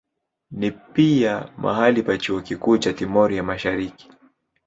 Ni 0.51 0.71
pia 0.71 1.51
mahali 1.57 2.03
pa 2.03 2.17
chuo 2.17 2.41
kikuu 2.41 2.77
cha 2.77 2.93
Timor 2.93 3.33
ya 3.33 3.43
Mashariki. 3.43 4.09